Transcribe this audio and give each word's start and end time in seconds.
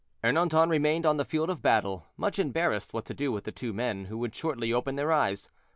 Ernanton 0.23 0.67
remained 0.67 1.05
on 1.05 1.17
the 1.17 1.23
field 1.25 1.47
of 1.51 1.61
battle, 1.61 2.07
much 2.17 2.39
embarrassed 2.39 2.91
what 2.91 3.05
to 3.05 3.13
do 3.13 3.31
with 3.31 3.43
the 3.43 3.51
two 3.51 3.71
men, 3.71 4.05
who 4.05 4.17
would 4.17 4.33
shortly 4.33 4.73
open 4.73 4.95
their 4.95 5.11
eyes. 5.11 5.51